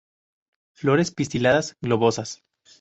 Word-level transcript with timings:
Flores 0.73 1.11
pistiladas 1.11 1.75
globosas. 1.79 2.41